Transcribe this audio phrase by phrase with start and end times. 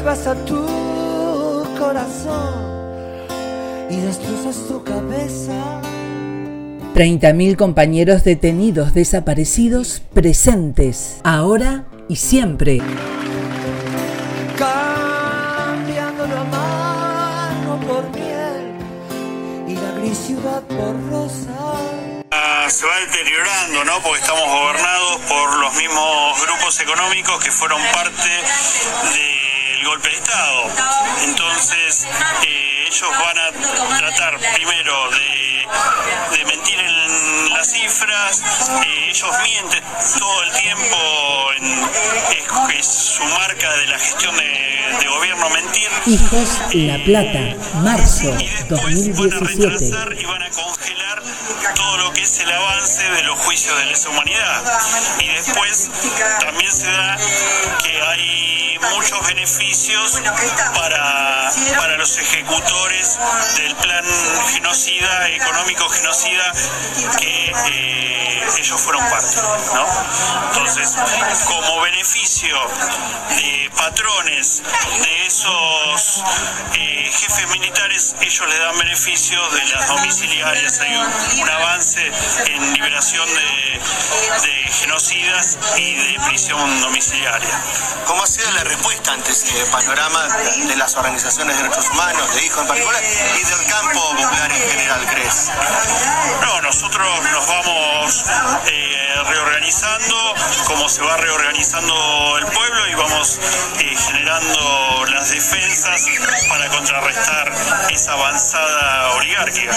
[0.00, 2.54] arribas a tu corazón
[3.90, 5.52] y destrozas tu cabeza.
[6.94, 12.78] 30.000 compañeros detenidos desaparecidos presentes, ahora y siempre.
[14.58, 18.72] Cambiando lo amargo por miel
[19.68, 21.50] y la gris ciudad por rosa.
[22.30, 24.00] Ah, se va deteriorando, ¿no?
[24.02, 29.49] Porque estamos gobernados por los mismos grupos económicos que fueron parte
[29.80, 30.70] del golpe de Estado.
[31.24, 32.06] Entonces,
[32.46, 38.42] eh, ellos van a tratar primero de, de mentir en las cifras,
[38.84, 39.82] eh, ellos mienten
[40.18, 40.96] todo el tiempo,
[41.56, 41.90] en-
[42.74, 45.88] es, es su marca de la gestión de, de gobierno mentir.
[46.06, 49.70] Hijos La Plata, marzo Y después van a 2017.
[49.70, 51.22] retrasar y van a congelar
[51.74, 54.80] todo lo que es el avance de los juicios de lesa humanidad.
[55.20, 55.90] Y después
[56.40, 57.16] también se da
[58.06, 60.20] hay muchos beneficios
[60.74, 63.18] para, para los ejecutores
[63.56, 64.04] del plan
[64.52, 66.52] genocida, económico genocida,
[67.18, 69.36] que eh, ellos fueron parte.
[69.74, 69.86] ¿no?
[70.48, 70.94] Entonces,
[71.46, 72.56] como beneficio
[73.36, 73.49] de
[73.90, 74.62] patrones
[75.02, 76.22] de esos
[76.74, 80.80] eh, jefes militares, ellos le dan beneficios de las domiciliarias.
[80.80, 82.12] Hay un, un avance
[82.46, 83.80] en liberación de,
[84.46, 87.60] de genocidas y de prisión domiciliaria.
[88.06, 92.44] ¿Cómo ha sido la respuesta ante ese panorama de las organizaciones de derechos humanos, de
[92.44, 95.50] hijos en particular, y del campo popular en general, crees?
[96.42, 97.39] No, nosotros nos vamos
[98.66, 100.34] eh, reorganizando
[100.66, 103.38] como se va reorganizando el pueblo y vamos
[103.80, 106.06] eh, generando las defensas
[106.48, 107.52] para contrarrestar
[107.90, 109.74] esa avanzada oligárquica.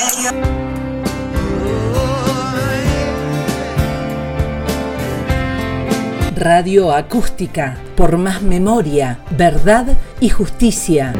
[6.35, 9.85] Radio Acústica, por más memoria, verdad
[10.19, 11.13] y justicia.